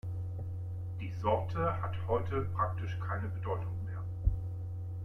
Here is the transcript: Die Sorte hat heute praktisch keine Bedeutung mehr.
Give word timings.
Die 0.99 1.11
Sorte 1.11 1.79
hat 1.79 1.95
heute 2.07 2.41
praktisch 2.55 2.97
keine 3.07 3.27
Bedeutung 3.27 3.85
mehr. 3.85 4.03